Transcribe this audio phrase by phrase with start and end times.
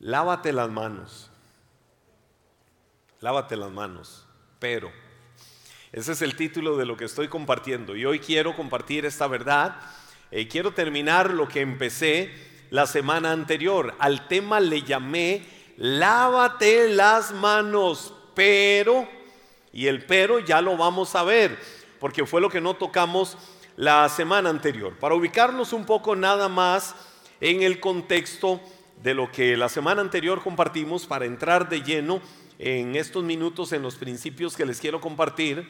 [0.00, 1.30] Lávate las manos.
[3.20, 4.26] Lávate las manos.
[4.60, 4.92] Pero,
[5.92, 7.96] ese es el título de lo que estoy compartiendo.
[7.96, 9.76] Y hoy quiero compartir esta verdad.
[10.30, 12.32] y eh, quiero terminar lo que empecé
[12.70, 13.94] la semana anterior.
[13.98, 18.14] Al tema le llamé, lávate las manos.
[18.34, 19.08] Pero,
[19.72, 21.58] y el pero ya lo vamos a ver,
[21.98, 23.36] porque fue lo que no tocamos
[23.76, 24.96] la semana anterior.
[24.96, 26.94] Para ubicarnos un poco nada más
[27.40, 28.60] en el contexto
[29.02, 32.20] de lo que la semana anterior compartimos para entrar de lleno
[32.58, 35.68] en estos minutos en los principios que les quiero compartir.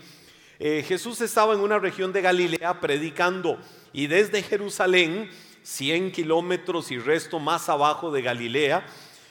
[0.59, 3.59] Eh, Jesús estaba en una región de Galilea predicando
[3.93, 5.31] y desde Jerusalén,
[5.63, 8.87] 100 kilómetros y resto más abajo de Galilea,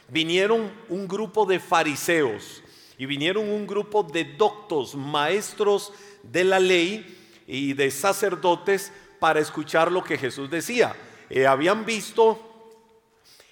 [0.10, 2.64] vinieron un grupo de fariseos
[2.98, 5.92] y vinieron un grupo de doctos, maestros
[6.24, 7.16] de la ley
[7.48, 10.96] y de sacerdotes para escuchar lo que Jesús decía.
[11.30, 12.47] Eh, habían visto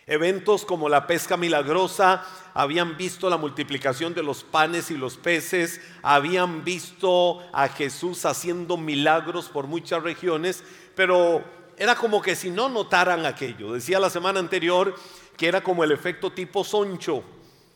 [0.08, 2.23] Eventos como la pesca milagrosa,
[2.54, 8.77] habían visto la multiplicación de los panes y los peces, habían visto a Jesús haciendo
[8.77, 10.63] milagros por muchas regiones,
[10.96, 11.44] pero
[11.76, 13.74] era como que si no notaran aquello.
[13.74, 14.96] Decía la semana anterior
[15.38, 17.24] que era como el efecto tipo soncho,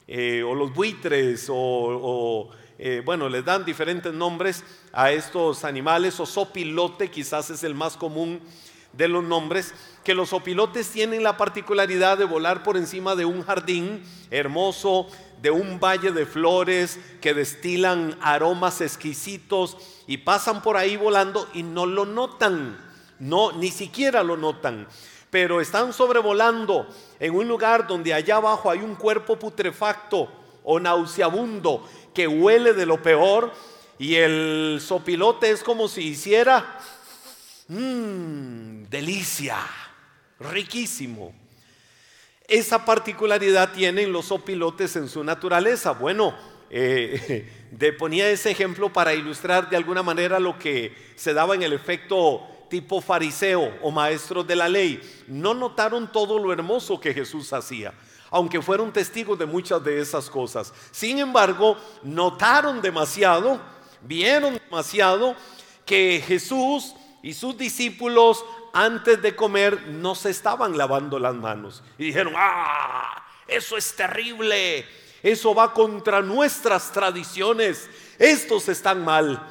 [0.08, 6.28] eh, o los buitres, o, eh, bueno, les dan diferentes nombres a estos animales, o
[6.28, 8.40] sopilote quizás es el más común
[8.94, 9.74] de los nombres,
[10.04, 15.08] que los opilotes tienen la particularidad de volar por encima de un jardín hermoso,
[15.42, 21.64] de un valle de flores que destilan aromas exquisitos y pasan por ahí volando y
[21.64, 22.78] no lo notan,
[23.20, 24.88] no, ni siquiera lo notan,
[25.30, 26.88] pero están sobrevolando
[27.20, 30.30] en un lugar donde allá abajo hay un cuerpo putrefacto
[30.64, 33.52] o nauseabundo que huele de lo peor
[33.98, 36.80] y el sopilote es como si hiciera
[37.70, 39.58] Mmm, delicia,
[40.40, 41.34] riquísimo.
[42.48, 45.92] Esa particularidad tienen los opilotes en su naturaleza.
[45.92, 46.36] Bueno,
[46.72, 47.48] eh,
[48.00, 52.42] ponía ese ejemplo para ilustrar de alguna manera lo que se daba en el efecto
[52.72, 55.00] tipo fariseo o maestro de la ley.
[55.28, 57.94] No notaron todo lo hermoso que Jesús hacía,
[58.32, 60.74] aunque fueron testigos de muchas de esas cosas.
[60.90, 63.62] Sin embargo, notaron demasiado,
[64.02, 65.36] vieron demasiado
[65.86, 71.84] que Jesús y sus discípulos antes de comer no se estaban lavando las manos.
[71.98, 74.86] Y dijeron, ah, eso es terrible,
[75.22, 79.42] eso va contra nuestras tradiciones, estos están mal.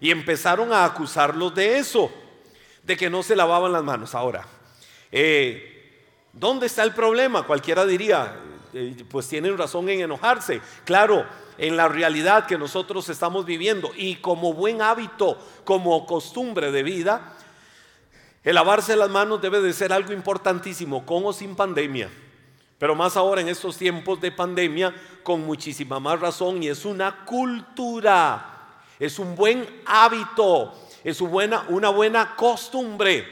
[0.00, 2.12] Y empezaron a acusarlos de eso,
[2.82, 4.14] de que no se lavaban las manos.
[4.14, 4.46] Ahora,
[5.10, 6.02] eh,
[6.32, 7.46] ¿dónde está el problema?
[7.46, 8.36] Cualquiera diría,
[8.74, 10.60] eh, pues tienen razón en enojarse.
[10.84, 11.24] Claro,
[11.58, 17.34] en la realidad que nosotros estamos viviendo y como buen hábito, como costumbre de vida,
[18.42, 22.10] el lavarse las manos debe de ser algo importantísimo, con o sin pandemia.
[22.78, 27.24] Pero más ahora en estos tiempos de pandemia, con muchísima más razón, y es una
[27.24, 33.26] cultura, es un buen hábito, es una, una buena costumbre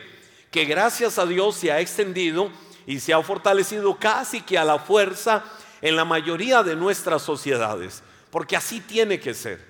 [0.50, 2.50] que gracias a Dios se ha extendido
[2.86, 5.44] y se ha fortalecido casi que a la fuerza
[5.82, 9.62] en la mayoría de nuestras sociedades porque así tiene que ser.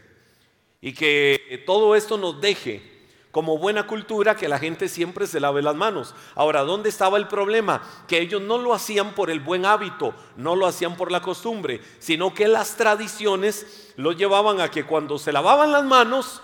[0.80, 2.90] Y que todo esto nos deje
[3.32, 6.14] como buena cultura que la gente siempre se lave las manos.
[6.36, 7.82] Ahora, ¿dónde estaba el problema?
[8.06, 11.80] Que ellos no lo hacían por el buen hábito, no lo hacían por la costumbre,
[11.98, 16.40] sino que las tradiciones lo llevaban a que cuando se lavaban las manos,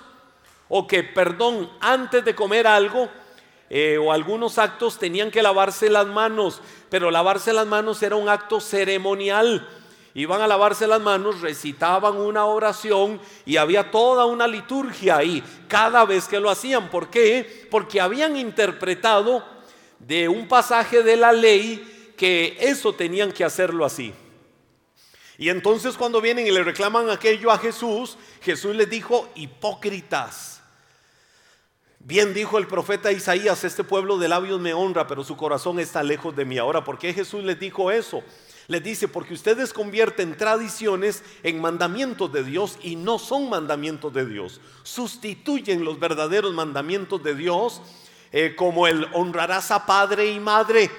[0.69, 3.09] o que, perdón, antes de comer algo,
[3.71, 8.29] eh, o algunos actos tenían que lavarse las manos, pero lavarse las manos era un
[8.29, 9.69] acto ceremonial
[10.23, 16.05] iban a lavarse las manos, recitaban una oración y había toda una liturgia ahí cada
[16.05, 16.91] vez que lo hacían.
[16.91, 17.69] ¿Por qué?
[17.71, 19.45] Porque habían interpretado
[19.99, 24.13] de un pasaje de la ley que eso tenían que hacerlo así.
[25.39, 30.61] Y entonces cuando vienen y le reclaman aquello a Jesús, Jesús les dijo, hipócritas.
[32.01, 36.03] Bien dijo el profeta Isaías, este pueblo de labios me honra, pero su corazón está
[36.03, 36.59] lejos de mí.
[36.59, 38.23] Ahora, ¿por qué Jesús les dijo eso?
[38.69, 44.27] Les dice, porque ustedes convierten tradiciones en mandamientos de Dios y no son mandamientos de
[44.27, 44.61] Dios.
[44.83, 47.81] Sustituyen los verdaderos mandamientos de Dios
[48.31, 50.91] eh, como el honrarás a padre y madre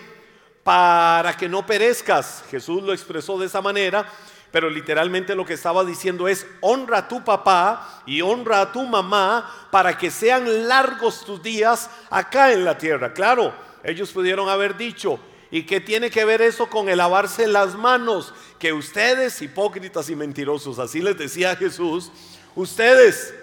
[0.63, 2.43] para que no perezcas.
[2.49, 4.03] Jesús lo expresó de esa manera,
[4.51, 8.83] pero literalmente lo que estaba diciendo es, honra a tu papá y honra a tu
[8.83, 13.13] mamá para que sean largos tus días acá en la tierra.
[13.13, 13.53] Claro,
[13.83, 15.19] ellos pudieron haber dicho,
[15.51, 18.33] ¿Y qué tiene que ver eso con el lavarse las manos?
[18.59, 22.11] Que ustedes, hipócritas y mentirosos, así les decía Jesús,
[22.55, 23.33] ustedes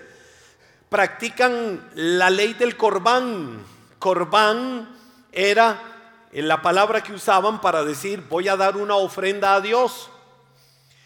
[0.88, 3.64] practican la ley del corbán.
[3.98, 4.88] Corbán
[5.32, 5.82] era
[6.32, 10.10] la palabra que usaban para decir voy a dar una ofrenda a Dios.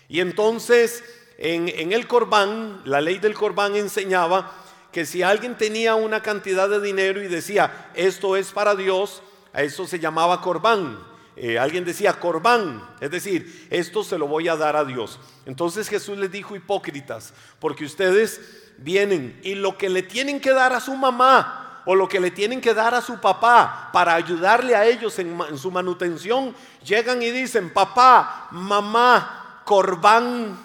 [0.08, 1.02] Y entonces
[1.38, 4.52] en, en el corbán, la ley del corbán enseñaba
[4.92, 9.62] que si alguien tenía una cantidad de dinero y decía esto es para Dios, a
[9.62, 10.98] eso se llamaba corbán.
[11.36, 15.18] Eh, alguien decía corbán, es decir, esto se lo voy a dar a Dios.
[15.46, 18.40] Entonces Jesús les dijo hipócritas, porque ustedes
[18.76, 22.30] vienen y lo que le tienen que dar a su mamá o lo que le
[22.30, 26.54] tienen que dar a su papá para ayudarle a ellos en, en su manutención,
[26.84, 30.58] llegan y dicen, papá, mamá, corbán.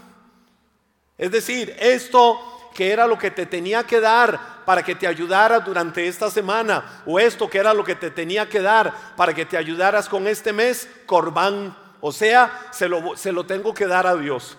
[1.18, 5.62] Es decir, esto que era lo que te tenía que dar para que te ayudara
[5.62, 9.46] durante esta semana, o esto que era lo que te tenía que dar para que
[9.46, 11.76] te ayudaras con este mes, corbán.
[12.02, 14.58] O sea, se lo, se lo tengo que dar a Dios.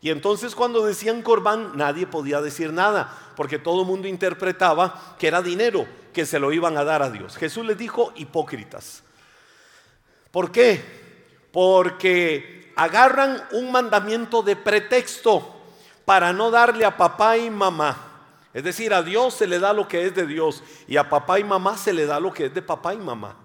[0.00, 5.26] Y entonces cuando decían corbán, nadie podía decir nada, porque todo el mundo interpretaba que
[5.26, 7.36] era dinero que se lo iban a dar a Dios.
[7.36, 9.02] Jesús les dijo hipócritas.
[10.30, 10.80] ¿Por qué?
[11.50, 15.59] Porque agarran un mandamiento de pretexto
[16.04, 17.96] para no darle a papá y mamá.
[18.52, 21.38] Es decir, a Dios se le da lo que es de Dios y a papá
[21.38, 23.36] y mamá se le da lo que es de papá y mamá.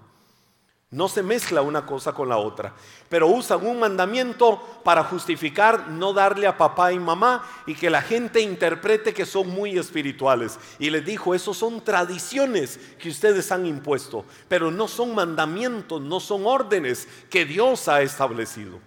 [0.92, 2.74] No se mezcla una cosa con la otra,
[3.10, 8.02] pero usan un mandamiento para justificar no darle a papá y mamá y que la
[8.02, 10.58] gente interprete que son muy espirituales.
[10.80, 16.20] Y les dijo, esos son tradiciones que ustedes han impuesto, pero no son mandamientos, no
[16.20, 18.80] son órdenes que Dios ha establecido.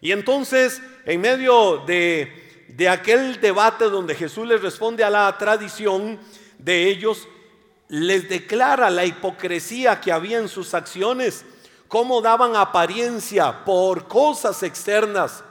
[0.00, 6.18] Y entonces, en medio de de aquel debate donde Jesús les responde a la tradición
[6.58, 7.26] de ellos,
[7.88, 11.44] les declara la hipocresía que había en sus acciones,
[11.88, 15.42] cómo daban apariencia por cosas externas,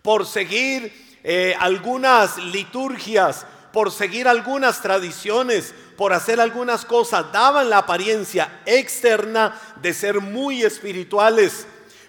[0.00, 7.78] por seguir eh, algunas liturgias, por seguir algunas tradiciones, por hacer algunas cosas, daban la
[7.78, 11.66] apariencia externa de ser muy espirituales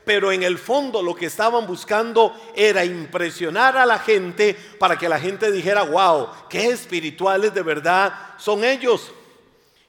[0.10, 5.08] pero en el fondo lo que estaban buscando era impresionar a la gente para que
[5.08, 9.12] la gente dijera, wow, qué espirituales de verdad son ellos.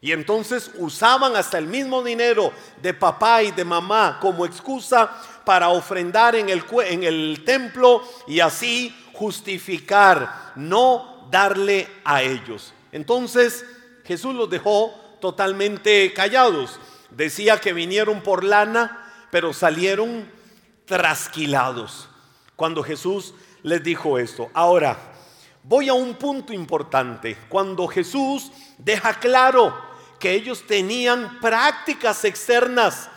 [0.02, 2.52] Y entonces usaban hasta el mismo dinero
[2.82, 5.10] de papá y de mamá como excusa
[5.46, 12.74] para ofrendar en el, en el templo y así justificar, no darle a ellos.
[12.92, 13.64] Entonces
[14.04, 16.78] Jesús los dejó totalmente callados.
[17.08, 20.30] Decía que vinieron por lana, pero salieron
[20.84, 22.08] trasquilados
[22.56, 24.50] cuando Jesús les dijo esto.
[24.52, 24.98] Ahora,
[25.62, 27.36] voy a un punto importante.
[27.48, 29.74] Cuando Jesús deja claro
[30.18, 33.08] que ellos tenían prácticas externas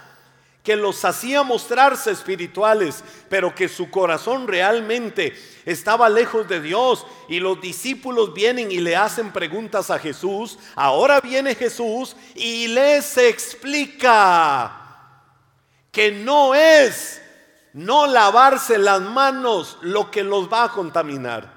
[0.64, 7.42] que los hacía mostrarse espirituales, pero que su corazón realmente estaba lejos de Dios y
[7.42, 10.58] los discípulos vienen y le hacen preguntas a Jesús.
[10.76, 14.83] Ahora viene Jesús y les explica
[15.94, 17.22] que no es
[17.74, 21.54] no lavarse las manos lo que los va a contaminar,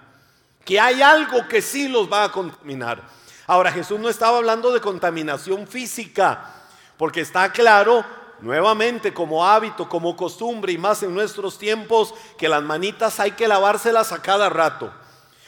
[0.62, 3.02] que hay algo que sí los va a contaminar.
[3.46, 6.52] Ahora Jesús no estaba hablando de contaminación física,
[6.98, 8.04] porque está claro
[8.40, 13.48] nuevamente como hábito, como costumbre y más en nuestros tiempos que las manitas hay que
[13.48, 14.92] lavárselas a cada rato.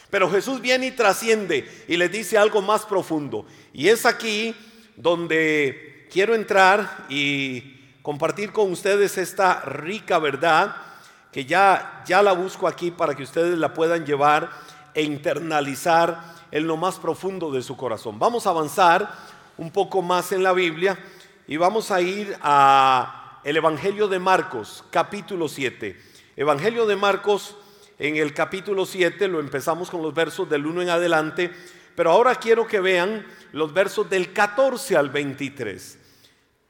[0.09, 3.45] Pero Jesús viene y trasciende y les dice algo más profundo.
[3.71, 4.55] Y es aquí
[4.95, 7.78] donde quiero entrar y
[8.09, 10.75] compartir con ustedes esta rica verdad
[11.31, 14.49] que ya, ya la busco aquí para que ustedes la puedan llevar
[14.95, 18.17] e internalizar en lo más profundo de su corazón.
[18.17, 19.13] Vamos a avanzar
[19.59, 20.97] un poco más en la Biblia
[21.45, 25.95] y vamos a ir a el Evangelio de Marcos, capítulo 7.
[26.35, 27.57] Evangelio de Marcos
[27.99, 31.53] en el capítulo 7 lo empezamos con los versos del 1 en adelante,
[31.95, 35.98] pero ahora quiero que vean los versos del 14 al 23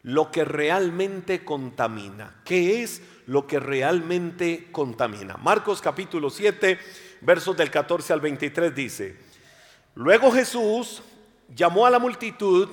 [0.03, 2.41] lo que realmente contamina.
[2.46, 5.38] ¿Qué es lo que realmente contamina?
[5.38, 6.79] Marcos capítulo 7,
[7.22, 9.18] versos del 14 al 23 dice,
[9.96, 11.01] luego Jesús
[11.53, 12.70] llamó a la multitud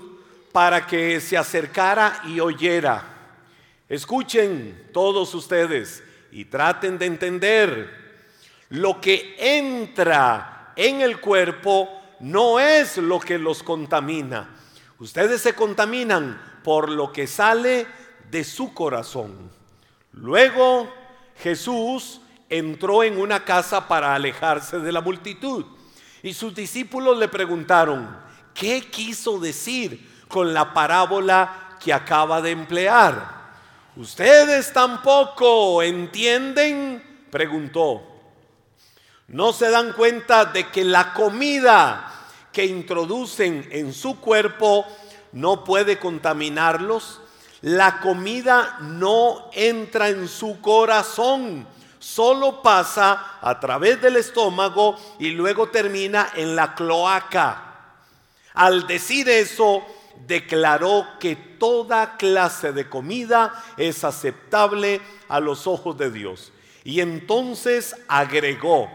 [0.52, 3.04] para que se acercara y oyera.
[3.88, 6.02] Escuchen todos ustedes
[6.32, 8.06] y traten de entender.
[8.70, 11.88] Lo que entra en el cuerpo
[12.20, 14.50] no es lo que los contamina.
[14.98, 17.86] Ustedes se contaminan por lo que sale
[18.28, 19.52] de su corazón.
[20.10, 20.92] Luego
[21.36, 25.64] Jesús entró en una casa para alejarse de la multitud
[26.24, 28.18] y sus discípulos le preguntaron,
[28.52, 33.52] ¿qué quiso decir con la parábola que acaba de emplear?
[33.94, 37.28] ¿Ustedes tampoco entienden?
[37.30, 38.02] preguntó.
[39.28, 42.12] ¿No se dan cuenta de que la comida
[42.52, 44.84] que introducen en su cuerpo
[45.32, 47.20] no puede contaminarlos.
[47.62, 51.66] la comida no entra en su corazón,
[51.98, 57.66] solo pasa a través del estómago y luego termina en la cloaca.
[58.54, 59.82] Al decir eso,
[60.26, 66.52] declaró que toda clase de comida es aceptable a los ojos de Dios.
[66.84, 68.88] Y entonces agregó,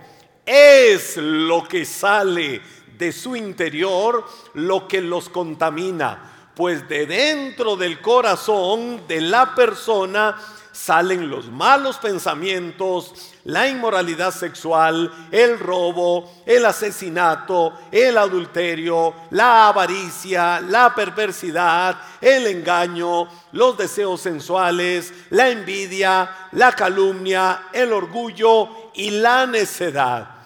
[0.45, 2.61] es lo que sale
[3.01, 10.37] de su interior lo que los contamina, pues de dentro del corazón de la persona
[10.71, 20.61] salen los malos pensamientos, la inmoralidad sexual, el robo, el asesinato, el adulterio, la avaricia,
[20.61, 29.47] la perversidad, el engaño, los deseos sensuales, la envidia, la calumnia, el orgullo y la
[29.47, 30.40] necedad.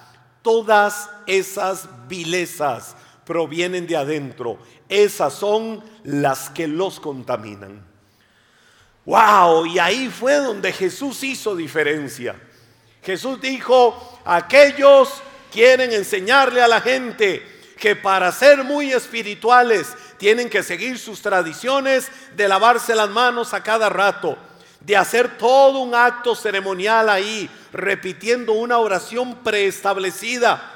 [0.45, 4.59] Todas esas vilezas provienen de adentro.
[4.87, 7.83] Esas son las que los contaminan.
[9.05, 12.35] Wow, y ahí fue donde Jesús hizo diferencia.
[13.01, 15.09] Jesús dijo, aquellos
[15.51, 17.43] quieren enseñarle a la gente
[17.79, 23.63] que para ser muy espirituales tienen que seguir sus tradiciones de lavarse las manos a
[23.63, 24.37] cada rato,
[24.85, 30.71] de hacer todo un acto ceremonial ahí, repitiendo una oración preestablecida.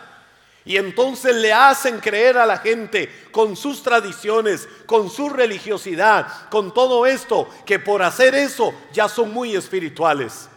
[0.66, 6.74] Y entonces le hacen creer a la gente con sus tradiciones, con su religiosidad, con
[6.74, 10.50] todo esto, que por hacer eso ya son muy espirituales.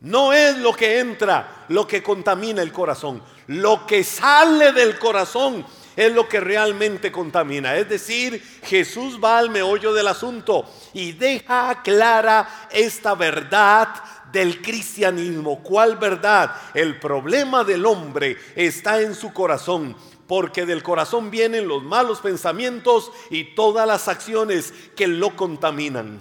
[0.00, 3.22] No es lo que entra lo que contamina el corazón.
[3.48, 5.66] Lo que sale del corazón
[6.00, 7.76] es lo que realmente contamina.
[7.76, 10.64] Es decir, Jesús va al meollo del asunto
[10.94, 13.88] y deja clara esta verdad
[14.32, 15.62] del cristianismo.
[15.62, 16.56] ¿Cuál verdad?
[16.72, 19.94] El problema del hombre está en su corazón.
[20.26, 26.18] Porque del corazón vienen los malos pensamientos y todas las acciones que lo contaminan.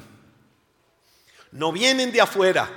[1.53, 2.69] No vienen de afuera,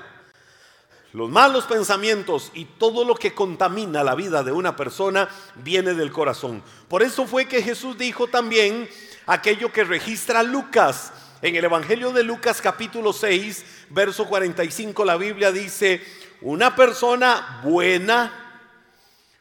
[1.12, 6.10] los malos pensamientos y todo lo que contamina la vida de una persona viene del
[6.10, 6.62] corazón.
[6.88, 8.88] Por eso fue que Jesús dijo también
[9.26, 11.12] aquello que registra Lucas.
[11.42, 16.02] En el Evangelio de Lucas capítulo 6, verso 45, la Biblia dice,
[16.40, 18.32] una persona buena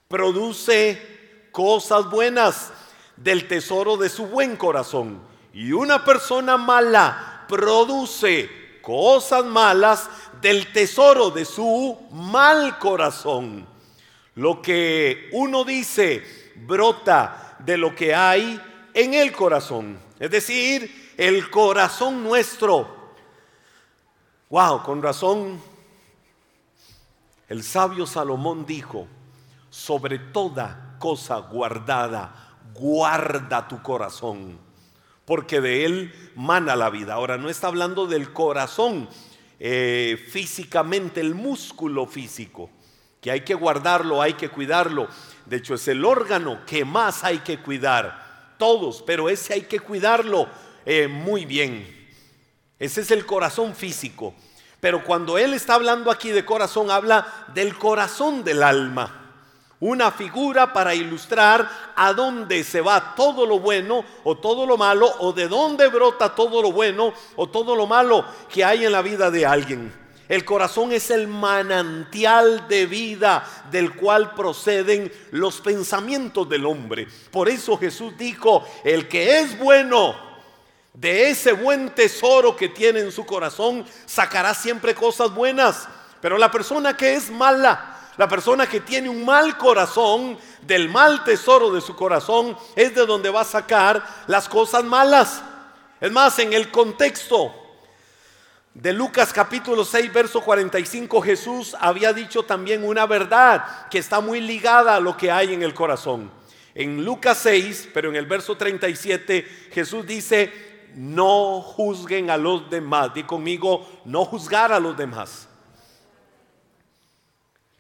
[0.10, 2.72] produce cosas buenas
[3.16, 5.22] del tesoro de su buen corazón.
[5.54, 10.10] Y una persona mala produce cosas malas
[10.42, 13.68] del tesoro de su mal corazón.
[14.36, 18.60] Lo que uno dice brota de lo que hay
[18.94, 20.00] en el corazón.
[20.20, 23.14] Es decir, el corazón nuestro.
[24.50, 25.62] Wow, con razón.
[27.48, 29.08] El sabio Salomón dijo,
[29.70, 34.58] sobre toda cosa guardada, guarda tu corazón,
[35.26, 37.16] porque de él mana la vida.
[37.16, 39.10] Ahora, no está hablando del corazón
[39.64, 42.72] eh, físicamente, el músculo físico,
[43.22, 45.08] que hay que guardarlo, hay que cuidarlo.
[45.46, 48.56] De hecho, es el órgano que más hay que cuidar.
[48.58, 50.50] Todos, pero ese hay que cuidarlo
[50.84, 52.10] eh, muy bien.
[52.80, 54.34] Ese es el corazón físico.
[54.80, 59.21] Pero cuando él está hablando aquí de corazón, habla del corazón del alma
[59.82, 65.12] una figura para ilustrar a dónde se va todo lo bueno o todo lo malo
[65.20, 69.02] o de dónde brota todo lo bueno o todo lo malo que hay en la
[69.02, 69.92] vida de alguien.
[70.30, 77.08] El corazón es el manantial de vida del cual proceden los pensamientos del hombre.
[77.32, 80.16] Por eso Jesús dijo, el que es bueno,
[80.94, 85.88] de ese buen tesoro que tiene en su corazón, sacará siempre cosas buenas.
[86.22, 91.24] Pero la persona que es mala, la persona que tiene un mal corazón, del mal
[91.24, 95.42] tesoro de su corazón, es de donde va a sacar las cosas malas.
[96.00, 97.54] Es más, en el contexto
[98.74, 104.42] de Lucas capítulo 6, verso 45, Jesús había dicho también una verdad que está muy
[104.42, 106.32] ligada a lo que hay en el corazón.
[106.74, 113.14] En Lucas 6, pero en el verso 37, Jesús dice, no juzguen a los demás.
[113.14, 115.48] Di conmigo, no juzgar a los demás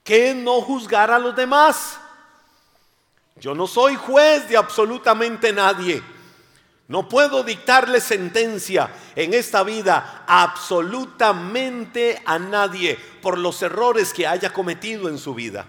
[0.03, 1.97] que no juzgar a los demás.
[3.35, 6.01] Yo no soy juez de absolutamente nadie.
[6.87, 14.51] No puedo dictarle sentencia en esta vida absolutamente a nadie por los errores que haya
[14.51, 15.65] cometido en su vida.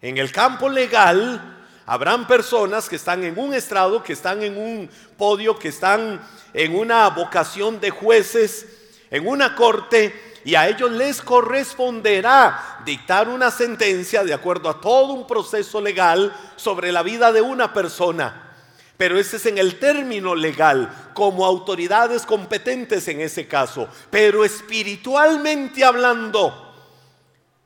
[0.00, 4.88] En el campo legal habrán personas que están en un estrado, que están en un
[5.18, 6.20] podio, que están
[6.54, 8.66] en una vocación de jueces,
[9.10, 10.14] en una corte,
[10.46, 16.32] y a ellos les corresponderá dictar una sentencia de acuerdo a todo un proceso legal
[16.54, 18.54] sobre la vida de una persona.
[18.96, 23.88] Pero ese es en el término legal, como autoridades competentes en ese caso.
[24.08, 26.72] Pero espiritualmente hablando,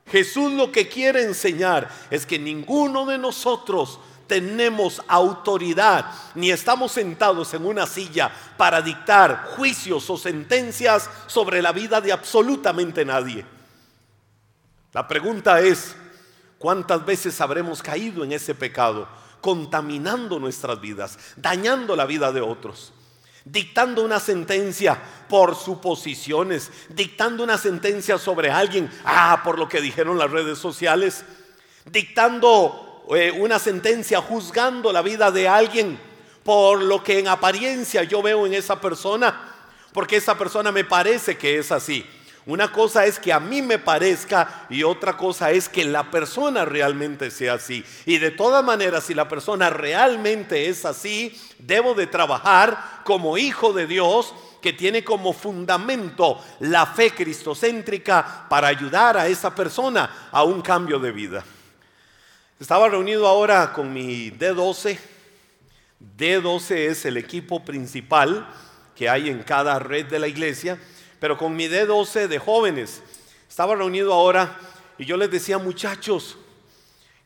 [0.07, 3.99] Jesús lo que quiere enseñar es que ninguno de nosotros
[4.31, 11.73] tenemos autoridad, ni estamos sentados en una silla para dictar juicios o sentencias sobre la
[11.73, 13.45] vida de absolutamente nadie.
[14.93, 15.97] La pregunta es,
[16.57, 19.05] ¿cuántas veces habremos caído en ese pecado,
[19.41, 22.93] contaminando nuestras vidas, dañando la vida de otros?
[23.43, 30.19] dictando una sentencia por suposiciones, dictando una sentencia sobre alguien, ah, por lo que dijeron
[30.19, 31.25] las redes sociales,
[31.85, 32.90] dictando
[33.37, 35.99] una sentencia juzgando la vida de alguien
[36.43, 39.53] por lo que en apariencia yo veo en esa persona,
[39.93, 42.05] porque esa persona me parece que es así.
[42.45, 46.65] Una cosa es que a mí me parezca y otra cosa es que la persona
[46.65, 47.85] realmente sea así.
[48.05, 53.73] Y de todas maneras, si la persona realmente es así, debo de trabajar como hijo
[53.73, 60.43] de Dios que tiene como fundamento la fe cristocéntrica para ayudar a esa persona a
[60.43, 61.43] un cambio de vida.
[62.61, 64.99] Estaba reunido ahora con mi D12.
[66.15, 68.47] D12 es el equipo principal
[68.95, 70.79] que hay en cada red de la iglesia,
[71.19, 73.01] pero con mi D12 de jóvenes.
[73.49, 74.59] Estaba reunido ahora
[74.99, 76.37] y yo les decía, muchachos,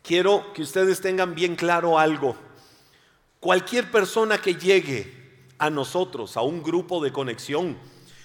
[0.02, 2.38] quiero que ustedes tengan bien claro algo.
[3.42, 7.78] Cualquier persona que llegue a nosotros, a un grupo de conexión,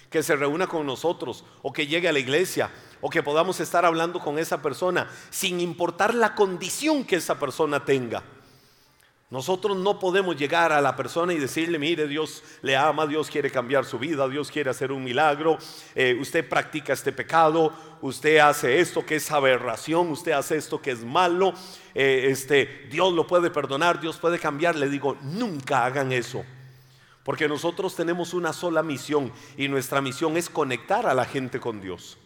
[0.09, 2.71] que se reúna con nosotros o que llegue a la iglesia
[3.01, 7.83] o que podamos estar hablando con esa persona sin importar la condición que esa persona
[7.83, 8.23] tenga.
[9.31, 13.49] Nosotros no podemos llegar a la persona y decirle, mire, Dios le ama, Dios quiere
[13.49, 15.57] cambiar su vida, Dios quiere hacer un milagro,
[15.95, 20.91] eh, usted practica este pecado, usted hace esto que es aberración, usted hace esto que
[20.91, 21.53] es malo,
[21.95, 24.75] eh, este, Dios lo puede perdonar, Dios puede cambiar.
[24.75, 26.43] Le digo, nunca hagan eso.
[27.23, 31.79] Porque nosotros tenemos una sola misión y nuestra misión es conectar a la gente con
[31.79, 32.17] Dios.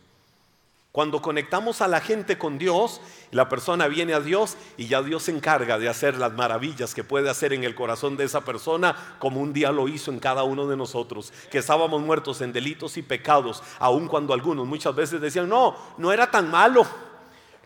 [0.95, 5.23] Cuando conectamos a la gente con Dios, la persona viene a Dios y ya Dios
[5.23, 8.96] se encarga de hacer las maravillas que puede hacer en el corazón de esa persona,
[9.20, 12.96] como un día lo hizo en cada uno de nosotros, que estábamos muertos en delitos
[12.96, 16.87] y pecados, aun cuando algunos muchas veces decían, no, no era tan malo.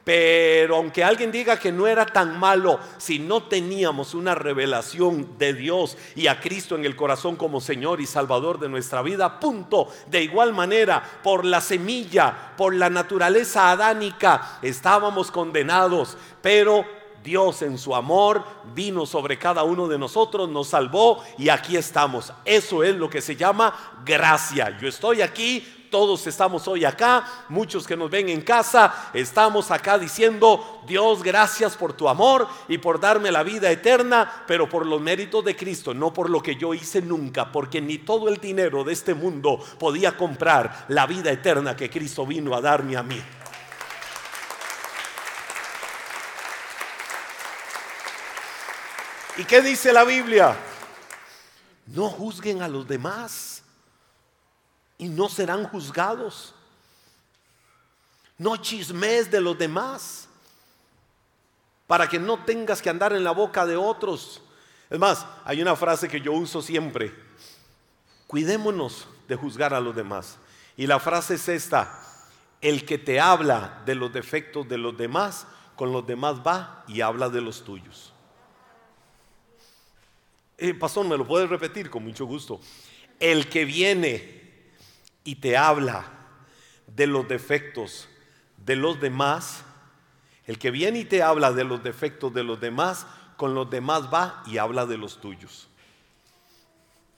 [0.10, 5.54] Pero aunque alguien diga que no era tan malo, si no teníamos una revelación de
[5.54, 9.88] Dios y a Cristo en el corazón como Señor y Salvador de nuestra vida, punto.
[10.08, 16.86] De igual manera, por la semilla, por la naturaleza adánica, estábamos condenados, pero
[17.24, 18.44] Dios en su amor
[18.74, 22.34] vino sobre cada uno de nosotros, nos salvó y aquí estamos.
[22.46, 24.76] Eso es lo que se llama gracia.
[24.82, 29.98] Yo estoy aquí todos estamos hoy acá, muchos que nos ven en casa, estamos acá
[29.98, 35.02] diciendo, Dios, gracias por tu amor y por darme la vida eterna, pero por los
[35.02, 38.84] méritos de Cristo, no por lo que yo hice nunca, porque ni todo el dinero
[38.84, 43.22] de este mundo podía comprar la vida eterna que Cristo vino a darme a mí.
[49.38, 50.54] ¿Y qué dice la Biblia?
[51.88, 53.59] No juzguen a los demás
[55.00, 56.54] y no serán juzgados.
[58.38, 60.28] No chismes de los demás
[61.88, 64.44] para que no tengas que andar en la boca de otros.
[64.90, 67.12] Es más, hay una frase que yo uso siempre.
[68.28, 70.38] Cuidémonos de juzgar a los demás.
[70.78, 72.00] Y la frase es esta.
[72.62, 77.02] El que te habla de los defectos de los demás, con los demás va y
[77.02, 78.14] habla de los tuyos.
[80.58, 81.90] Eh, pastor, ¿me lo puedes repetir?
[81.90, 82.60] Con mucho gusto.
[83.20, 84.39] El que viene
[85.24, 86.06] y te habla
[86.88, 88.08] de los defectos
[88.58, 89.64] de los demás,
[90.46, 93.06] el que viene y te habla de los defectos de los demás,
[93.38, 95.68] con los demás va y habla de los tuyos.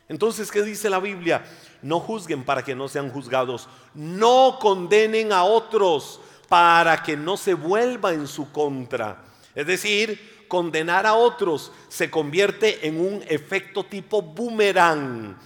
[0.08, 1.46] Entonces, ¿qué dice la Biblia?
[1.82, 3.70] No juzguen para que no sean juzgados.
[3.94, 9.24] No condenen a otros para que no se vuelva en su contra.
[9.56, 15.38] Es decir, condenar a otros se convierte en un efecto tipo boomerang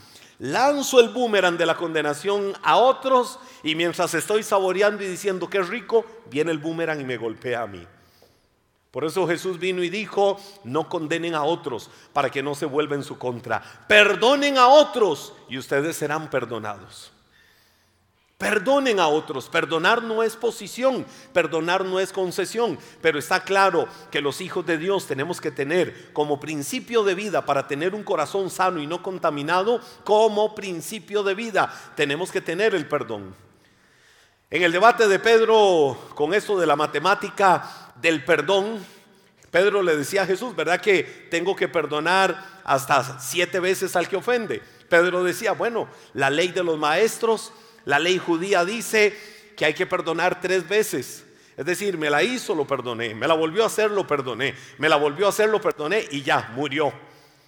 [0.45, 5.58] lanzo el boomerang de la condenación a otros y mientras estoy saboreando y diciendo que
[5.58, 7.86] es rico, viene el boomerang y me golpea a mí.
[8.91, 12.95] Por eso Jesús vino y dijo, no condenen a otros para que no se vuelva
[12.95, 13.62] en su contra.
[13.88, 17.12] Perdonen a otros y ustedes serán perdonados.
[18.37, 19.47] Perdonen a otros.
[19.47, 24.77] Perdonar no es posición, perdonar no es concesión, pero está claro que los hijos de
[24.77, 29.01] Dios tenemos que tener como principio de vida para tener un corazón sano y no
[29.01, 33.33] contaminado, como principio de vida tenemos que tener el perdón.
[34.49, 38.85] En el debate de Pedro con esto de la matemática del perdón,
[39.49, 44.17] Pedro le decía a Jesús, ¿verdad que tengo que perdonar hasta siete veces al que
[44.17, 44.61] ofende.
[44.89, 47.53] Pedro decía, bueno, la ley de los maestros,
[47.85, 49.17] la ley judía dice
[49.55, 51.23] que hay que perdonar tres veces.
[51.57, 54.89] Es decir, me la hizo, lo perdoné, me la volvió a hacer, lo perdoné, me
[54.89, 56.91] la volvió a hacer, lo perdoné y ya, murió.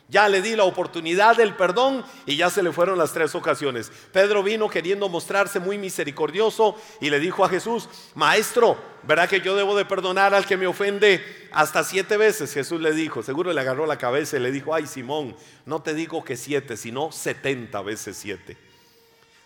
[0.10, 3.91] Ya le di la oportunidad del perdón y ya se le fueron las tres ocasiones.
[4.13, 9.58] Pedro vino queriendo mostrarse muy misericordioso y le dijo a Jesús, maestro, ¿verdad que yo
[9.58, 11.21] debo de perdonar al que me ofende
[11.52, 12.54] hasta siete veces?
[12.54, 15.93] Jesús le dijo, seguro le agarró la cabeza y le dijo, ay Simón, no te
[15.93, 18.67] digo que siete, sino setenta veces siete.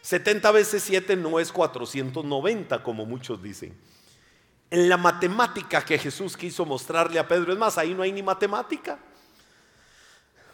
[0.01, 3.75] Setenta veces siete no es 490 como muchos dicen.
[4.69, 8.23] En la matemática que Jesús quiso mostrarle a Pedro, es más, ahí no hay ni
[8.23, 8.99] matemática.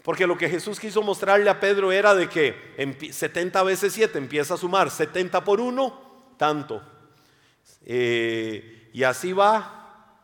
[0.04, 2.76] Porque lo que Jesús quiso mostrarle a Pedro era de que
[3.12, 6.82] 70 veces 7 empieza a sumar 70 por 1, tanto.
[7.86, 10.18] Eh, y así va,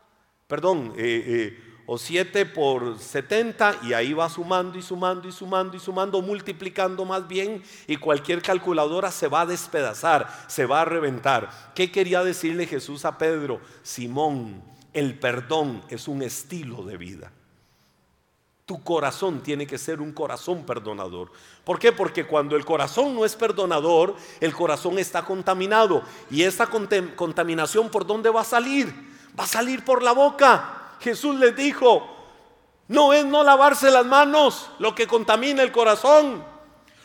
[0.46, 5.76] perdón, eh, eh, o 7 por 70 y ahí va sumando y sumando y sumando
[5.76, 10.84] y sumando, multiplicando más bien y cualquier calculadora se va a despedazar, se va a
[10.84, 11.72] reventar.
[11.74, 13.60] ¿Qué quería decirle Jesús a Pedro?
[13.82, 17.32] Simón, el perdón es un estilo de vida.
[18.66, 21.30] Tu corazón tiene que ser un corazón perdonador.
[21.64, 21.92] ¿Por qué?
[21.92, 26.02] Porque cuando el corazón no es perdonador, el corazón está contaminado.
[26.30, 28.86] ¿Y esta contaminación por dónde va a salir?
[29.38, 30.83] Va a salir por la boca.
[31.00, 32.14] Jesús les dijo,
[32.88, 36.44] no es no lavarse las manos lo que contamina el corazón.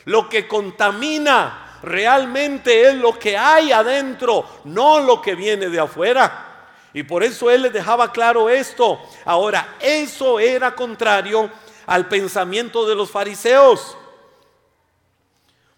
[0.06, 6.46] Lo que contamina realmente es lo que hay adentro, no lo que viene de afuera.
[6.94, 9.00] Y por eso él les dejaba claro esto.
[9.26, 11.50] Ahora, eso era contrario
[11.86, 13.96] al pensamiento de los fariseos.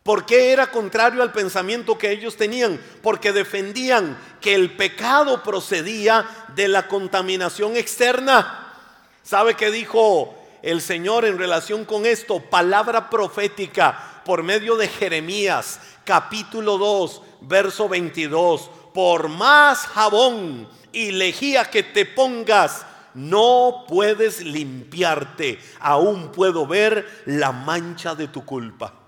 [0.04, 2.82] ¿Por qué era contrario al pensamiento que ellos tenían?
[3.04, 8.74] Porque defendían que el pecado procedía de la contaminación externa.
[9.22, 10.34] ¿Sabe qué dijo
[10.64, 12.40] el Señor en relación con esto?
[12.40, 18.72] Palabra profética por medio de Jeremías, capítulo 2, verso 22.
[18.96, 25.60] Por más jabón y lejía que te pongas, no puedes limpiarte.
[25.80, 29.01] Aún puedo ver la mancha de tu culpa.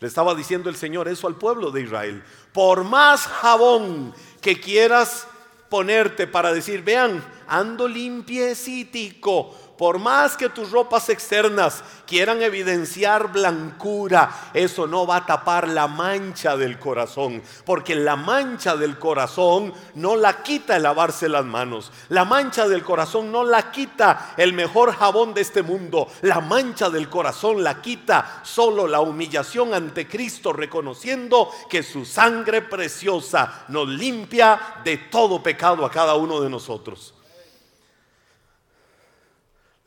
[0.00, 2.22] Le estaba diciendo el Señor eso al pueblo de Israel.
[2.52, 5.26] Por más jabón que quieras
[5.68, 14.50] ponerte para decir, vean, ando limpiecitico, por más que tus ropas externas quieran evidenciar blancura,
[14.52, 20.16] eso no va a tapar la mancha del corazón, porque la mancha del corazón no
[20.16, 24.94] la quita el lavarse las manos, la mancha del corazón no la quita el mejor
[24.94, 30.52] jabón de este mundo, la mancha del corazón la quita solo la humillación ante Cristo,
[30.52, 37.14] reconociendo que su sangre preciosa nos limpia de todo pecado a cada uno de nosotros.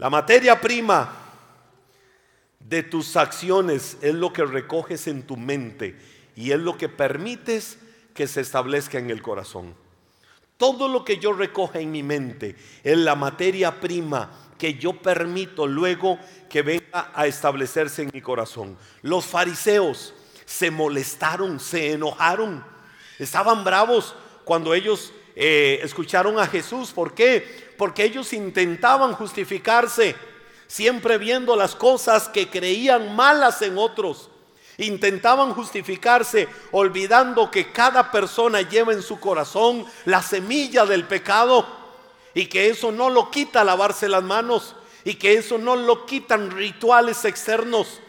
[0.03, 1.13] La materia prima
[2.59, 5.97] de tus acciones es lo que recoges en tu mente
[6.35, 7.77] y es lo que permites
[8.13, 9.73] que se establezca en el corazón.
[10.57, 15.67] Todo lo que yo recoge en mi mente es la materia prima que yo permito
[15.67, 18.77] luego que venga a establecerse en mi corazón.
[19.03, 20.13] Los fariseos
[20.43, 22.61] se molestaron, se enojaron,
[23.19, 26.91] estaban bravos cuando ellos eh, escucharon a Jesús.
[26.91, 27.63] ¿Por qué?
[27.78, 30.15] porque ellos intentaban justificarse,
[30.67, 34.30] siempre viendo las cosas que creían malas en otros.
[34.78, 41.67] Intentaban justificarse olvidando que cada persona lleva en su corazón la semilla del pecado
[42.34, 46.50] y que eso no lo quita lavarse las manos y que eso no lo quitan
[46.50, 48.00] rituales externos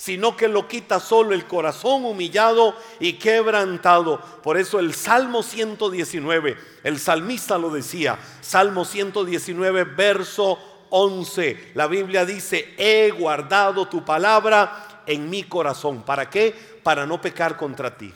[0.00, 4.18] sino que lo quita solo el corazón humillado y quebrantado.
[4.42, 10.58] Por eso el Salmo 119, el salmista lo decía, Salmo 119, verso
[10.88, 16.02] 11, la Biblia dice, he guardado tu palabra en mi corazón.
[16.02, 16.80] ¿Para qué?
[16.82, 18.10] Para no pecar contra ti.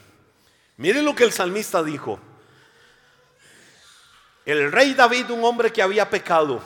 [0.78, 2.18] Mire lo que el salmista dijo.
[4.46, 6.62] El rey David, un hombre que había pecado,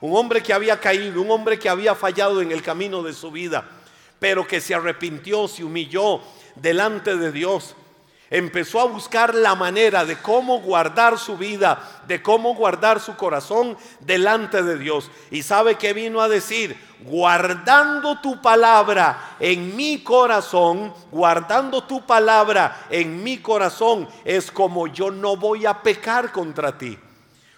[0.00, 3.30] un hombre que había caído, un hombre que había fallado en el camino de su
[3.30, 3.81] vida
[4.22, 6.20] pero que se arrepintió, se humilló
[6.54, 7.74] delante de Dios.
[8.30, 13.76] Empezó a buscar la manera de cómo guardar su vida, de cómo guardar su corazón
[13.98, 15.10] delante de Dios.
[15.32, 22.86] Y sabe que vino a decir, guardando tu palabra en mi corazón, guardando tu palabra
[22.90, 26.96] en mi corazón, es como yo no voy a pecar contra ti.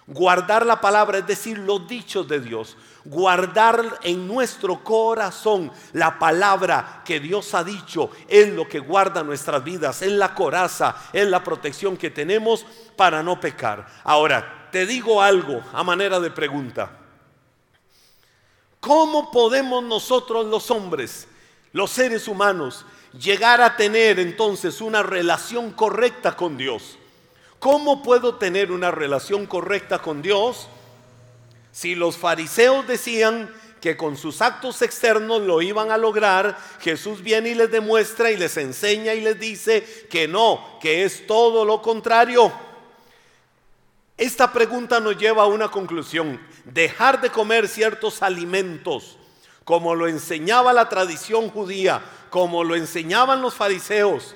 [0.07, 2.75] Guardar la palabra, es decir, los dichos de Dios.
[3.05, 9.63] Guardar en nuestro corazón la palabra que Dios ha dicho es lo que guarda nuestras
[9.63, 12.65] vidas, es la coraza, es la protección que tenemos
[12.95, 13.85] para no pecar.
[14.03, 16.97] Ahora, te digo algo a manera de pregunta.
[18.79, 21.27] ¿Cómo podemos nosotros los hombres,
[21.73, 26.97] los seres humanos, llegar a tener entonces una relación correcta con Dios?
[27.59, 30.69] ¿Cómo puedo tener una relación correcta con Dios
[31.75, 37.49] si los fariseos decían que con sus actos externos lo iban a lograr, Jesús viene
[37.49, 41.81] y les demuestra y les enseña y les dice que no, que es todo lo
[41.81, 42.49] contrario.
[44.15, 46.39] Esta pregunta nos lleva a una conclusión.
[46.63, 49.17] Dejar de comer ciertos alimentos,
[49.65, 54.33] como lo enseñaba la tradición judía, como lo enseñaban los fariseos,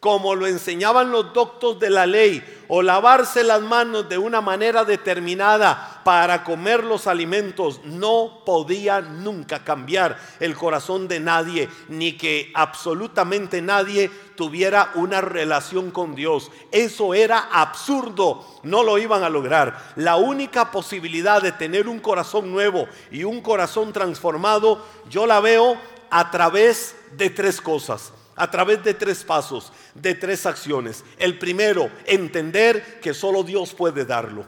[0.00, 4.84] como lo enseñaban los doctos de la ley, o lavarse las manos de una manera
[4.84, 12.52] determinada para comer los alimentos, no podía nunca cambiar el corazón de nadie, ni que
[12.54, 16.50] absolutamente nadie tuviera una relación con Dios.
[16.70, 19.92] Eso era absurdo, no lo iban a lograr.
[19.96, 25.76] La única posibilidad de tener un corazón nuevo y un corazón transformado, yo la veo
[26.10, 31.04] a través de tres cosas a través de tres pasos, de tres acciones.
[31.18, 34.44] El primero, entender que solo Dios puede darlo.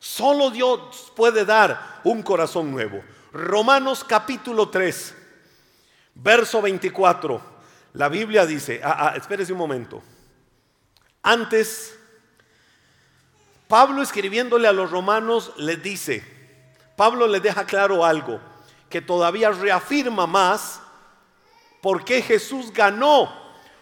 [0.00, 3.02] Solo Dios puede dar un corazón nuevo.
[3.32, 5.14] Romanos capítulo 3,
[6.16, 7.40] verso 24.
[7.94, 10.02] La Biblia dice, ah, ah, espérese un momento.
[11.22, 11.98] Antes,
[13.66, 16.24] Pablo escribiéndole a los romanos les dice,
[16.96, 18.40] Pablo le deja claro algo
[18.88, 20.80] que todavía reafirma más
[21.80, 23.30] ¿Por qué Jesús ganó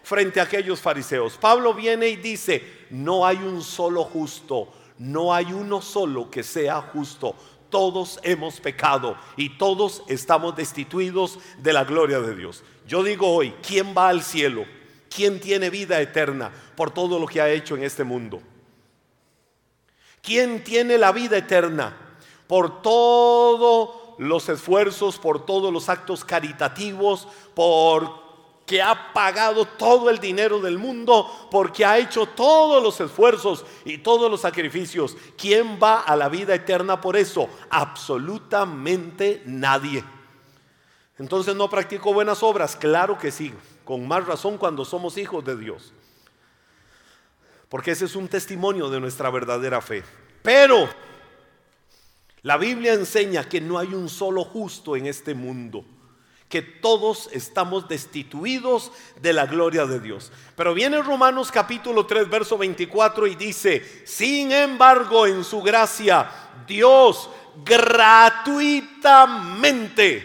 [0.02, 1.36] frente a aquellos fariseos?
[1.36, 6.80] Pablo viene y dice, no hay un solo justo, no hay uno solo que sea
[6.80, 7.34] justo.
[7.70, 12.62] Todos hemos pecado y todos estamos destituidos de la gloria de Dios.
[12.86, 14.64] Yo digo hoy, ¿quién va al cielo?
[15.08, 18.40] ¿Quién tiene vida eterna por todo lo que ha hecho en este mundo?
[20.22, 21.96] ¿Quién tiene la vida eterna
[22.46, 28.26] por todo los esfuerzos, por todos los actos caritativos, por
[28.66, 33.98] que ha pagado todo el dinero del mundo, porque ha hecho todos los esfuerzos y
[33.98, 35.16] todos los sacrificios.
[35.38, 37.48] ¿Quién va a la vida eterna por eso?
[37.70, 40.04] Absolutamente nadie.
[41.18, 45.56] Entonces no practico buenas obras, claro que sí, con más razón cuando somos hijos de
[45.56, 45.92] Dios.
[47.68, 50.04] Porque ese es un testimonio de nuestra verdadera fe.
[50.42, 50.88] Pero
[52.46, 55.84] la Biblia enseña que no hay un solo justo en este mundo,
[56.48, 60.30] que todos estamos destituidos de la gloria de Dios.
[60.54, 66.30] Pero viene Romanos capítulo 3, verso 24 y dice, sin embargo, en su gracia,
[66.68, 67.28] Dios
[67.64, 70.22] gratuitamente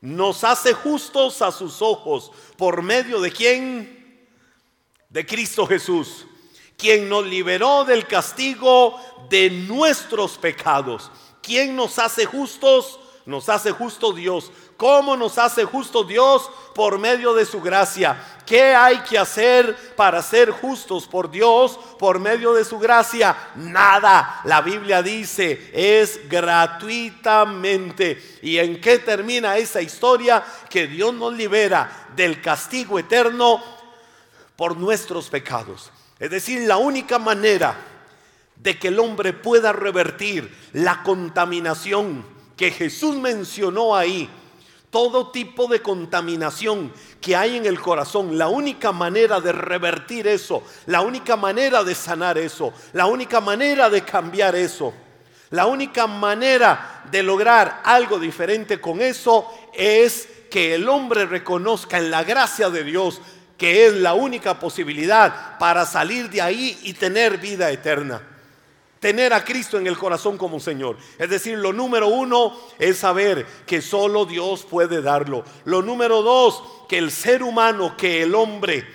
[0.00, 4.26] nos hace justos a sus ojos por medio de quién?
[5.10, 6.24] De Cristo Jesús
[6.76, 11.10] quien nos liberó del castigo de nuestros pecados.
[11.42, 13.00] ¿Quién nos hace justos?
[13.24, 14.52] Nos hace justo Dios.
[14.76, 16.48] ¿Cómo nos hace justo Dios?
[16.74, 18.22] Por medio de su gracia.
[18.44, 23.36] ¿Qué hay que hacer para ser justos por Dios por medio de su gracia?
[23.56, 24.42] Nada.
[24.44, 28.38] La Biblia dice, es gratuitamente.
[28.42, 30.44] ¿Y en qué termina esa historia?
[30.68, 33.62] Que Dios nos libera del castigo eterno
[34.54, 35.90] por nuestros pecados.
[36.18, 37.76] Es decir, la única manera
[38.56, 42.24] de que el hombre pueda revertir la contaminación
[42.56, 44.28] que Jesús mencionó ahí,
[44.90, 50.62] todo tipo de contaminación que hay en el corazón, la única manera de revertir eso,
[50.86, 54.94] la única manera de sanar eso, la única manera de cambiar eso,
[55.50, 62.10] la única manera de lograr algo diferente con eso es que el hombre reconozca en
[62.10, 63.20] la gracia de Dios
[63.56, 68.22] que es la única posibilidad para salir de ahí y tener vida eterna.
[69.00, 70.96] Tener a Cristo en el corazón como Señor.
[71.18, 75.44] Es decir, lo número uno es saber que solo Dios puede darlo.
[75.64, 78.86] Lo número dos, que el ser humano, que el hombre,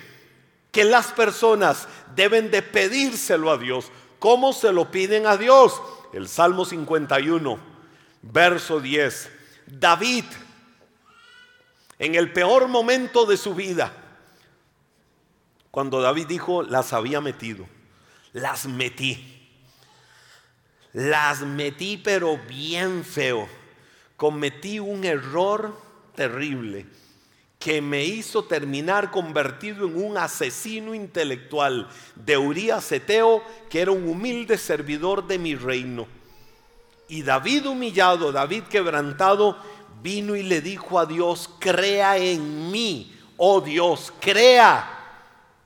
[0.70, 3.90] que las personas deben de pedírselo a Dios.
[4.18, 5.80] ¿Cómo se lo piden a Dios?
[6.12, 7.58] El Salmo 51,
[8.22, 9.30] verso 10.
[9.66, 10.24] David,
[11.98, 14.01] en el peor momento de su vida,
[15.72, 17.66] cuando David dijo, las había metido,
[18.34, 19.40] las metí.
[20.92, 23.48] Las metí pero bien feo.
[24.18, 25.74] Cometí un error
[26.14, 26.84] terrible
[27.58, 34.06] que me hizo terminar convertido en un asesino intelectual de Urías Eteo, que era un
[34.06, 36.06] humilde servidor de mi reino.
[37.08, 39.56] Y David humillado, David quebrantado,
[40.02, 44.98] vino y le dijo a Dios, crea en mí, oh Dios, crea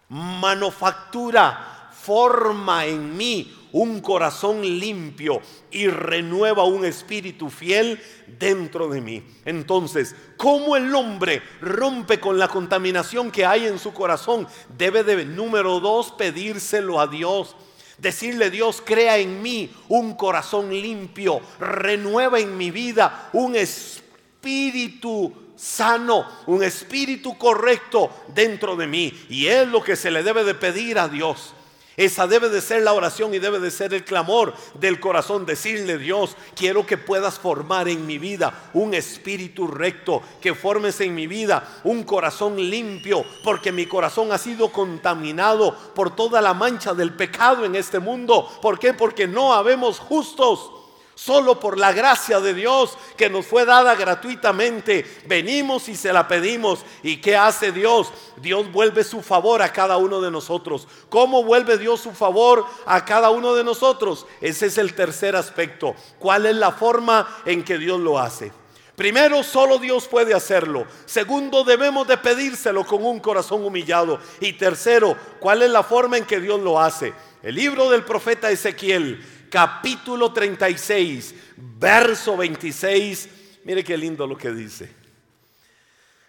[0.08, 5.40] manufactura, forma en mí un corazón limpio
[5.70, 8.00] y renueva un espíritu fiel
[8.38, 9.22] dentro de mí.
[9.44, 14.46] Entonces, ¿cómo el hombre rompe con la contaminación que hay en su corazón?
[14.78, 17.56] Debe de, número dos, pedírselo a Dios.
[17.98, 26.26] Decirle Dios, crea en mí un corazón limpio, renueva en mi vida un espíritu sano,
[26.46, 29.26] un espíritu correcto dentro de mí.
[29.28, 31.54] Y es lo que se le debe de pedir a Dios.
[31.96, 35.46] Esa debe de ser la oración y debe de ser el clamor del corazón.
[35.46, 41.14] Decirle Dios, quiero que puedas formar en mi vida un espíritu recto, que formes en
[41.14, 46.92] mi vida un corazón limpio, porque mi corazón ha sido contaminado por toda la mancha
[46.92, 48.46] del pecado en este mundo.
[48.60, 48.92] ¿Por qué?
[48.92, 50.72] Porque no habemos justos.
[51.18, 56.28] Solo por la gracia de Dios que nos fue dada gratuitamente, venimos y se la
[56.28, 56.84] pedimos.
[57.02, 58.12] ¿Y qué hace Dios?
[58.36, 60.86] Dios vuelve su favor a cada uno de nosotros.
[61.08, 64.26] ¿Cómo vuelve Dios su favor a cada uno de nosotros?
[64.42, 65.94] Ese es el tercer aspecto.
[66.18, 68.52] ¿Cuál es la forma en que Dios lo hace?
[68.94, 70.86] Primero, solo Dios puede hacerlo.
[71.06, 74.20] Segundo, debemos de pedírselo con un corazón humillado.
[74.40, 77.14] Y tercero, ¿cuál es la forma en que Dios lo hace?
[77.42, 79.24] El libro del profeta Ezequiel
[79.56, 83.30] capítulo 36, verso 26.
[83.64, 84.92] Mire qué lindo lo que dice.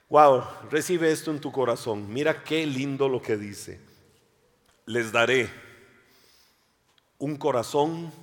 [0.07, 2.07] Wow, recibe esto en tu corazón.
[2.13, 3.81] Mira qué lindo lo que dice.
[4.85, 5.49] Les daré
[7.17, 8.13] un corazón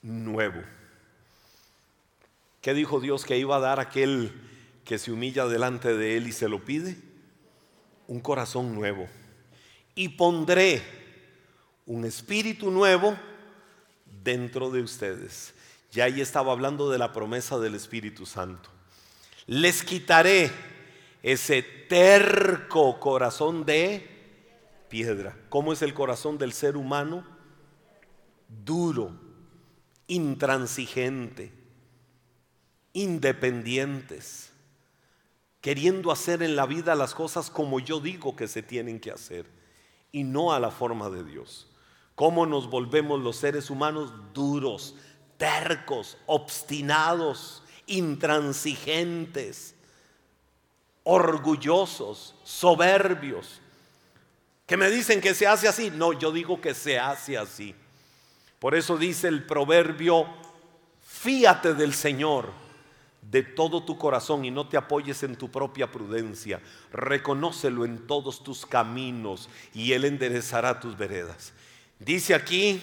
[0.00, 0.62] nuevo.
[2.60, 4.32] ¿Qué dijo Dios que iba a dar aquel
[4.84, 6.96] que se humilla delante de él y se lo pide?
[8.06, 9.08] Un corazón nuevo.
[9.96, 10.84] Y pondré
[11.84, 13.18] un espíritu nuevo
[14.28, 15.54] dentro de ustedes.
[15.90, 18.68] Ya ahí estaba hablando de la promesa del Espíritu Santo.
[19.46, 20.50] Les quitaré
[21.22, 24.06] ese terco corazón de
[24.90, 25.34] piedra.
[25.48, 27.24] ¿Cómo es el corazón del ser humano?
[28.66, 29.18] Duro,
[30.08, 31.50] intransigente,
[32.92, 34.52] independientes,
[35.62, 39.46] queriendo hacer en la vida las cosas como yo digo que se tienen que hacer
[40.12, 41.67] y no a la forma de Dios
[42.18, 44.96] cómo nos volvemos los seres humanos duros,
[45.36, 49.76] tercos, obstinados, intransigentes,
[51.04, 53.60] orgullosos, soberbios,
[54.66, 55.92] que me dicen que se hace así.
[55.94, 57.72] No, yo digo que se hace así.
[58.58, 60.26] Por eso dice el proverbio,
[61.00, 62.50] fíate del Señor
[63.22, 66.60] de todo tu corazón y no te apoyes en tu propia prudencia.
[66.92, 71.52] Reconócelo en todos tus caminos y Él enderezará tus veredas.
[71.98, 72.82] Dice aquí,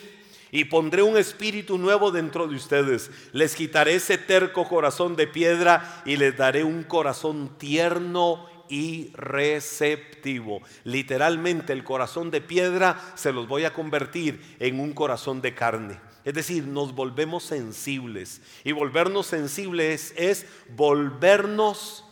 [0.51, 3.11] y pondré un espíritu nuevo dentro de ustedes.
[3.33, 10.61] Les quitaré ese terco corazón de piedra y les daré un corazón tierno y receptivo.
[10.83, 15.99] Literalmente el corazón de piedra se los voy a convertir en un corazón de carne.
[16.23, 18.41] Es decir, nos volvemos sensibles.
[18.63, 22.05] Y volvernos sensibles es volvernos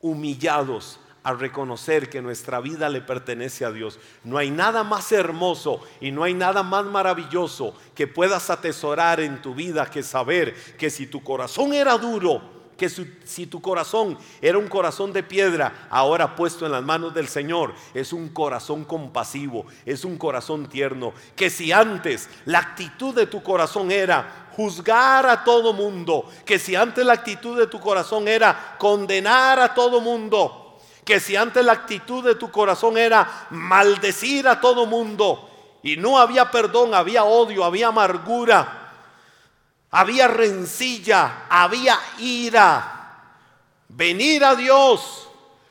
[0.00, 3.98] humillados a reconocer que nuestra vida le pertenece a Dios.
[4.22, 9.40] No hay nada más hermoso y no hay nada más maravilloso que puedas atesorar en
[9.40, 12.42] tu vida que saber que si tu corazón era duro,
[12.76, 17.28] que si tu corazón era un corazón de piedra, ahora puesto en las manos del
[17.28, 21.14] Señor, es un corazón compasivo, es un corazón tierno.
[21.36, 26.76] Que si antes la actitud de tu corazón era juzgar a todo mundo, que si
[26.76, 30.63] antes la actitud de tu corazón era condenar a todo mundo,
[31.04, 36.18] que si antes la actitud de tu corazón era maldecir a todo mundo y no
[36.18, 38.92] había perdón, había odio, había amargura,
[39.90, 43.20] había rencilla, había ira,
[43.88, 45.28] venir a Dios,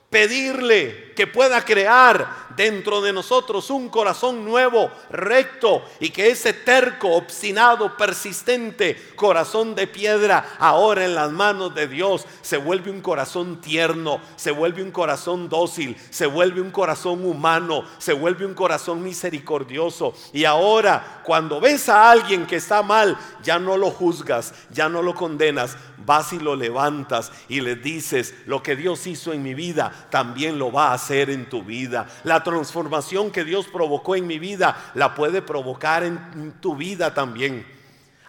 [0.10, 7.10] pedirle que pueda crear dentro de nosotros un corazón nuevo, recto, y que ese terco,
[7.10, 13.62] obstinado, persistente corazón de piedra, ahora en las manos de Dios, se vuelve un corazón
[13.62, 19.04] tierno, se vuelve un corazón dócil, se vuelve un corazón humano, se vuelve un corazón
[19.04, 20.14] misericordioso.
[20.32, 25.02] Y ahora, cuando ves a alguien que está mal, ya no lo juzgas, ya no
[25.02, 29.54] lo condenas, vas y lo levantas y le dices, lo que Dios hizo en mi
[29.54, 32.08] vida, también lo va a hacer en tu vida.
[32.24, 37.66] La transformación que Dios provocó en mi vida la puede provocar en tu vida también.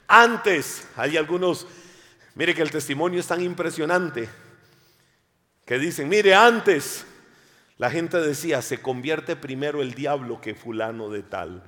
[0.09, 1.67] Antes, hay algunos,
[2.35, 4.29] mire que el testimonio es tan impresionante,
[5.65, 7.07] que dicen, mire, antes
[7.79, 11.63] la gente decía, se convierte primero el diablo que fulano de tal.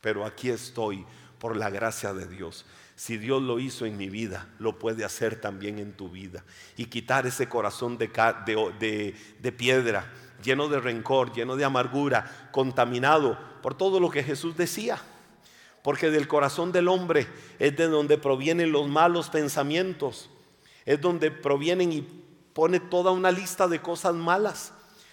[0.00, 1.04] Pero aquí estoy
[1.38, 2.66] por la gracia de Dios.
[2.98, 6.44] Si Dios lo hizo en mi vida, lo puede hacer también en tu vida.
[6.76, 8.08] Y quitar ese corazón de,
[8.80, 14.56] de, de piedra lleno de rencor, lleno de amargura, contaminado por todo lo que Jesús
[14.56, 15.00] decía.
[15.84, 17.28] Porque del corazón del hombre
[17.60, 20.28] es de donde provienen los malos pensamientos.
[20.84, 22.00] Es donde provienen y
[22.52, 24.72] pone toda una lista de cosas malas.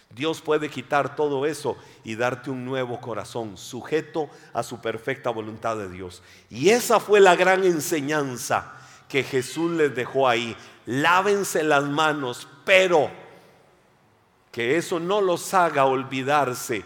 [0.10, 5.78] Dios puede quitar todo eso y darte un nuevo corazón sujeto a su perfecta voluntad
[5.78, 6.24] de Dios.
[6.50, 8.74] Y esa fue la gran enseñanza
[9.10, 10.56] que Jesús les dejó ahí.
[10.86, 13.10] Lávense las manos, pero
[14.52, 16.84] que eso no los haga olvidarse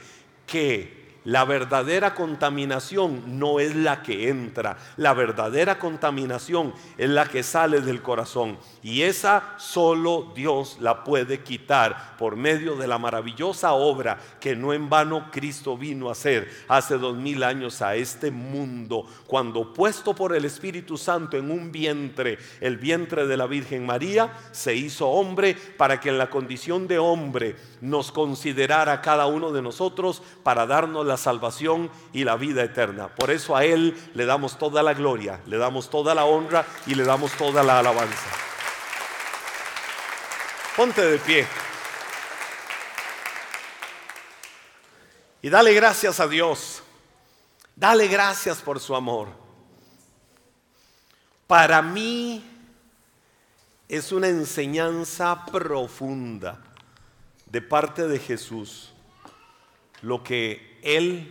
[0.47, 7.43] que la verdadera contaminación no es la que entra, la verdadera contaminación es la que
[7.43, 8.57] sale del corazón.
[8.82, 14.74] Y esa solo Dios la puede quitar por medio de la maravillosa obra que no
[14.74, 20.14] en vano Cristo vino a hacer hace dos mil años a este mundo, cuando puesto
[20.16, 25.10] por el Espíritu Santo en un vientre, el vientre de la Virgen María, se hizo
[25.10, 30.66] hombre para que en la condición de hombre nos considerara cada uno de nosotros para
[30.66, 33.10] darnos la salvación y la vida eterna.
[33.10, 36.96] Por eso a Él le damos toda la gloria, le damos toda la honra y
[36.96, 38.30] le damos toda la alabanza.
[40.80, 41.46] Ponte de pie.
[45.42, 46.82] Y dale gracias a Dios.
[47.76, 49.28] Dale gracias por su amor.
[51.48, 52.50] Para mí
[53.90, 56.64] es una enseñanza profunda
[57.46, 58.94] de parte de Jesús
[60.02, 61.30] lo que Él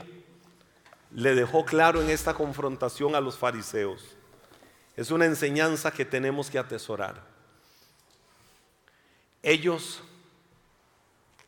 [1.10, 4.14] le dejó claro en esta confrontación a los fariseos.
[4.94, 7.27] Es una enseñanza que tenemos que atesorar.
[9.42, 10.02] Ellos,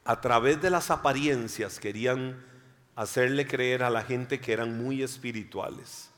[0.04, 2.42] a través de las apariencias, querían
[2.94, 6.10] hacerle creer a la gente que eran muy espirituales.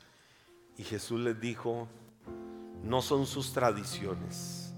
[0.76, 1.88] Y Jesús les dijo,
[2.82, 4.72] no son sus tradiciones,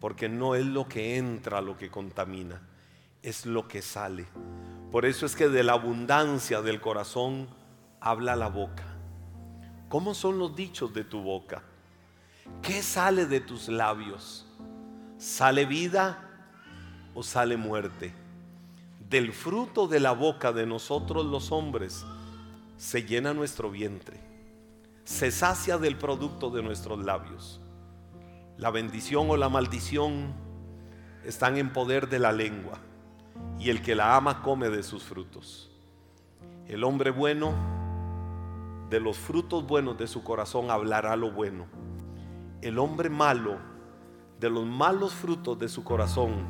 [0.00, 2.60] porque no es lo que entra lo que contamina,
[3.22, 4.26] es lo que sale.
[4.90, 7.48] Por eso es que de la abundancia del corazón
[8.00, 8.84] habla la boca.
[9.88, 11.62] ¿Cómo son los dichos de tu boca?
[12.62, 14.47] ¿Qué sale de tus labios?
[15.18, 16.16] ¿Sale vida
[17.12, 18.14] o sale muerte?
[19.10, 22.06] Del fruto de la boca de nosotros los hombres
[22.76, 24.20] se llena nuestro vientre,
[25.02, 27.60] se sacia del producto de nuestros labios.
[28.58, 30.34] La bendición o la maldición
[31.24, 32.78] están en poder de la lengua
[33.58, 35.68] y el que la ama come de sus frutos.
[36.68, 37.54] El hombre bueno,
[38.88, 41.66] de los frutos buenos de su corazón hablará lo bueno.
[42.62, 43.58] El hombre malo,
[44.38, 46.46] de los malos frutos de su corazón,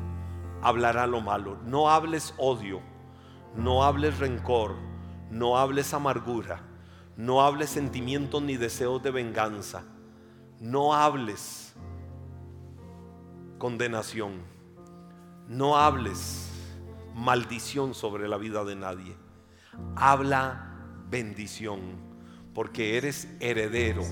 [0.61, 1.57] hablará lo malo.
[1.65, 2.81] No hables odio,
[3.55, 4.75] no hables rencor,
[5.31, 6.61] no hables amargura,
[7.17, 9.83] no hables sentimientos ni deseos de venganza,
[10.59, 11.75] no hables
[13.57, 14.43] condenación,
[15.47, 16.51] no hables
[17.15, 19.17] maldición sobre la vida de nadie.
[19.95, 20.75] Habla
[21.09, 21.79] bendición,
[22.53, 24.03] porque eres heredero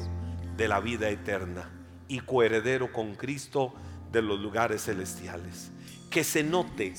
[0.55, 1.76] de la vida eterna
[2.07, 3.73] y coheredero con Cristo
[4.11, 5.71] de los lugares celestiales.
[6.09, 6.93] Que se note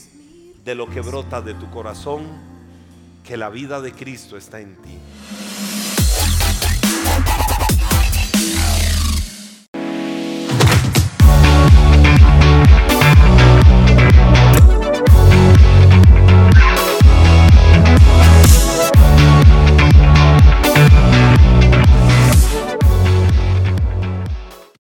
[0.65, 2.27] de lo que brota de tu corazón
[3.25, 4.99] que la vida de Cristo está en ti.